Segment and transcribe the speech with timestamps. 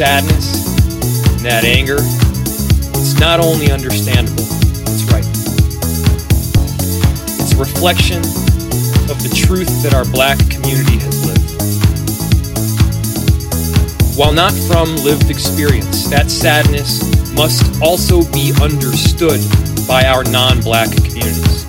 [0.00, 0.64] sadness
[1.28, 4.48] and that anger, it's not only understandable,
[4.88, 5.28] it's right.
[7.36, 8.24] It's a reflection
[9.12, 11.44] of the truth that our black community has lived.
[14.16, 17.04] While not from lived experience, that sadness
[17.36, 19.44] must also be understood
[19.86, 21.68] by our non black communities.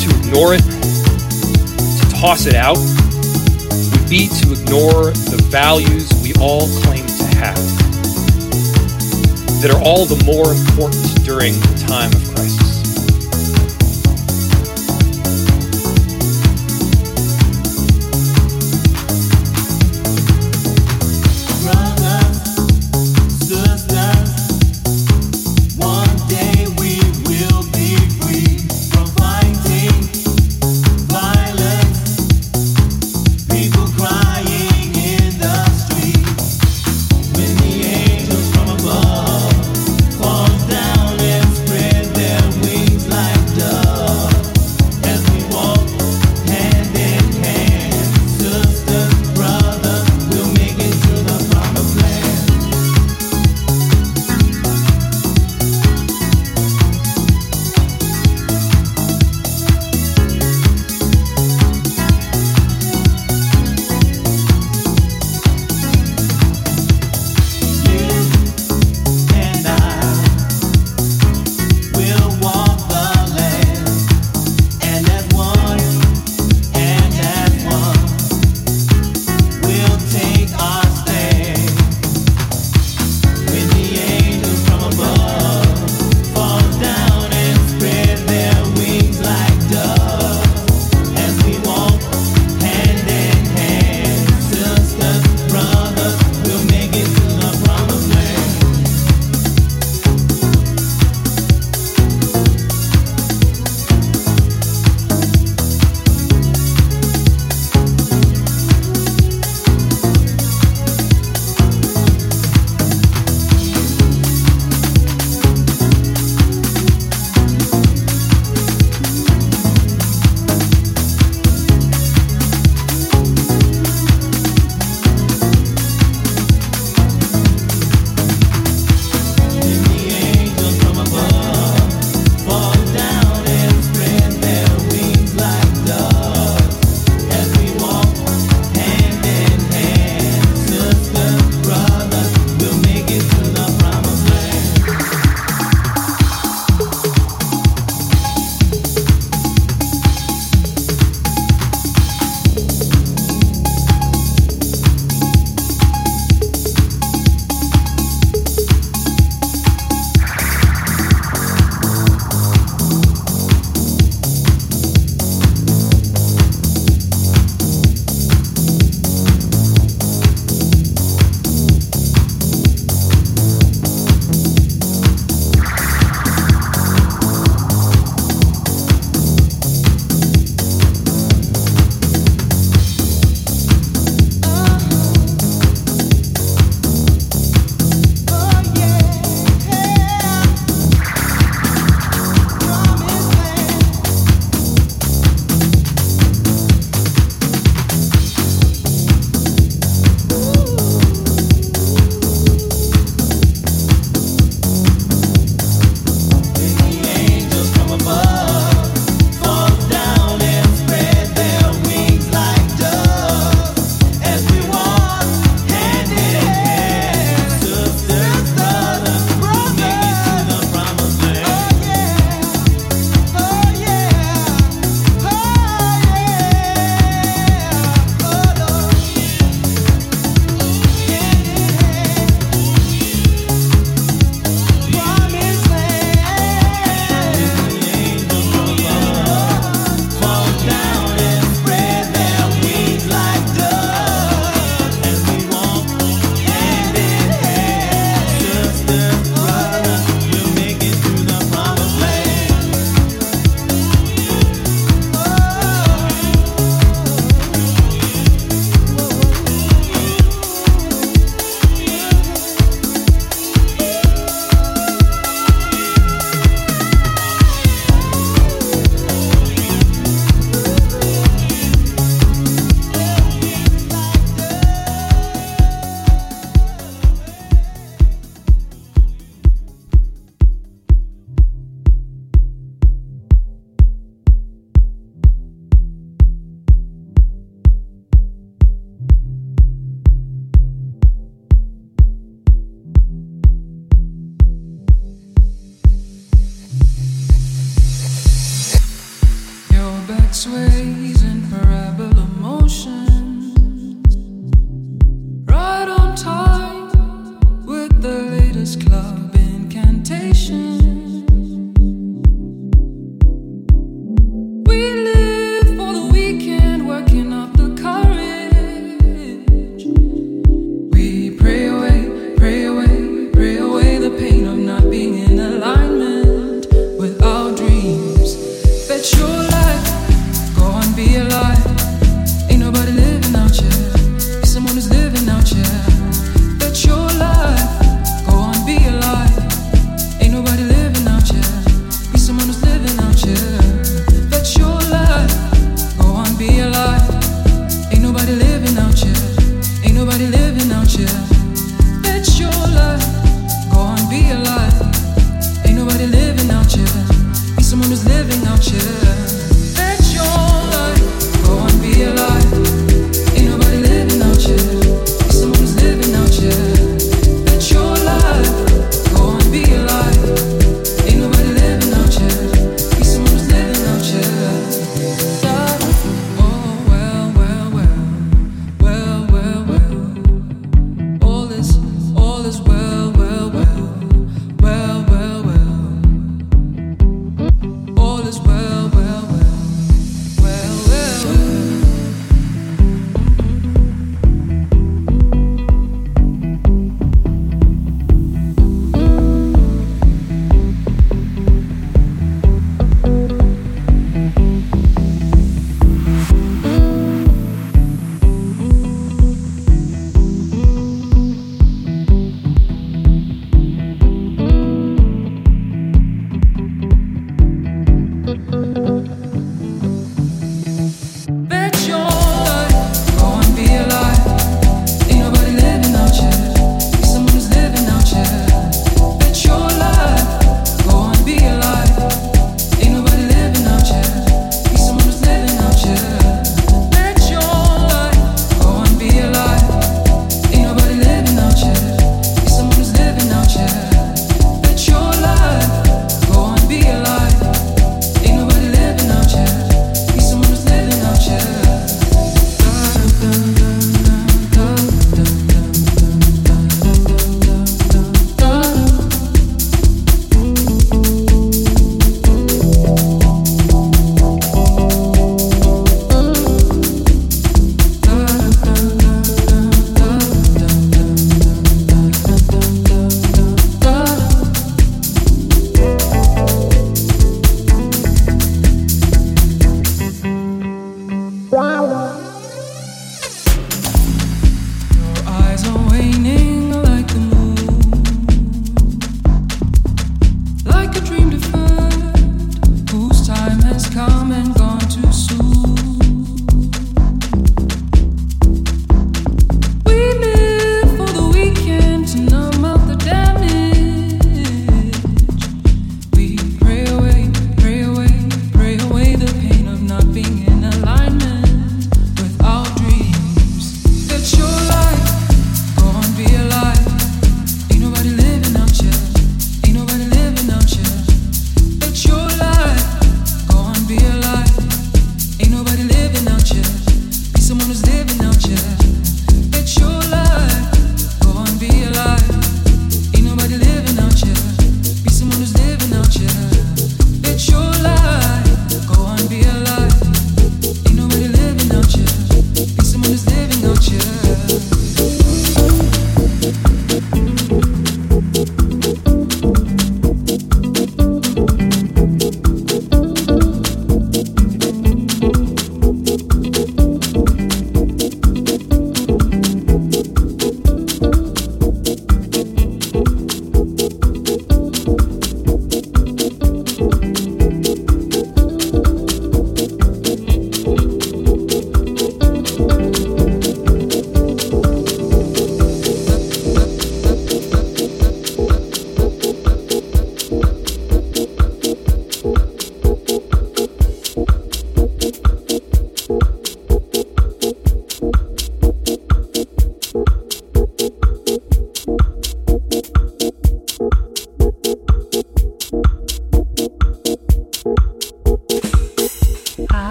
[0.00, 5.12] To ignore it, to toss it out, would be to ignore
[5.52, 7.54] values we all claim to have
[9.60, 12.31] that are all the more important during the time of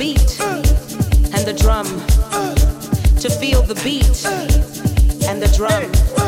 [0.00, 1.84] beat and the drum.
[3.20, 4.24] To feel the beat
[5.28, 6.19] and the drum.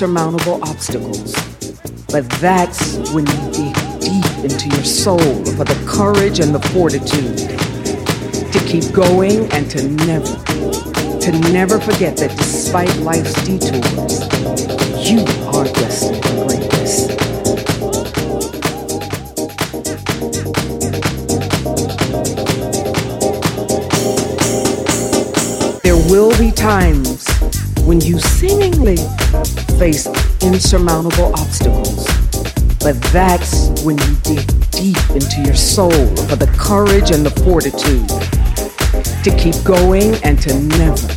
[0.00, 1.34] Insurmountable obstacles,
[2.06, 7.36] but that's when you dig deep into your soul for the courage and the fortitude
[8.52, 10.36] to keep going and to never,
[11.18, 14.20] to never forget that despite life's detours,
[15.04, 15.18] you
[15.48, 17.08] are destined for greatness.
[25.82, 27.17] There will be times
[27.88, 28.96] when you seemingly
[29.78, 30.06] face
[30.42, 32.06] insurmountable obstacles,
[32.80, 35.90] but that's when you dig deep into your soul
[36.28, 38.06] for the courage and the fortitude
[39.24, 41.08] to keep going and to never,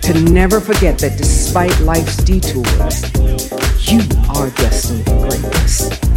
[0.00, 3.02] to never forget that despite life's detours,
[3.90, 3.98] you
[4.36, 6.07] are destined for greatness.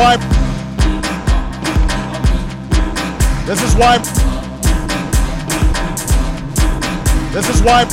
[0.00, 0.16] Why.
[3.44, 3.98] This is why.
[7.36, 7.84] This is why.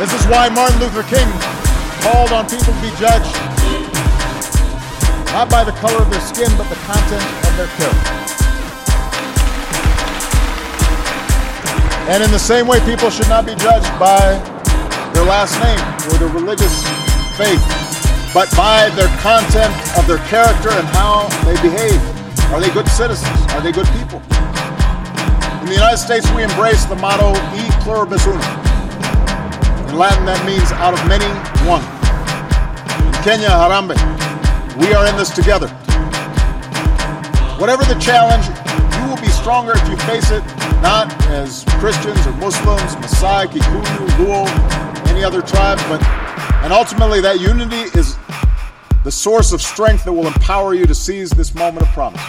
[0.00, 1.28] This is why Martin Luther King
[2.00, 3.36] called on people to be judged
[5.36, 8.16] not by the color of their skin, but the content of their character.
[12.08, 14.40] And in the same way, people should not be judged by
[15.12, 15.78] their last name
[16.08, 16.74] or their religious
[17.36, 17.79] faith,
[18.32, 21.98] but by their content of their character and how they behave.
[22.54, 23.28] Are they good citizens?
[23.50, 24.22] Are they good people?
[25.60, 28.40] In the United States, we embrace the motto E pluribus unum.
[29.90, 31.26] In Latin, that means out of many,
[31.66, 31.82] one.
[33.02, 33.98] In Kenya, Harambe,
[34.78, 35.68] we are in this together.
[37.58, 38.46] Whatever the challenge,
[38.94, 40.42] you will be stronger if you face it
[40.80, 44.46] not as Christians or Muslims, Maasai, Kikuyu, Luo,
[45.08, 46.00] any other tribe, but
[46.62, 48.16] and ultimately that unity is
[49.04, 52.22] the source of strength that will empower you to seize this moment of promise.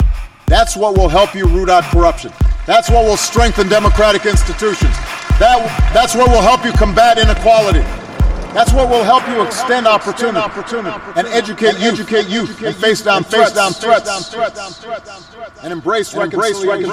[0.48, 2.32] That's what will help you root out corruption.
[2.66, 4.96] That's what will strengthen democratic institutions.
[5.40, 7.84] That, that's what will help you combat inequality.
[8.54, 10.46] That's what will help you extend opportunity,
[11.16, 14.36] and educate you, educate youth, and face down, face down threats,
[15.64, 16.92] and embrace reconciliation.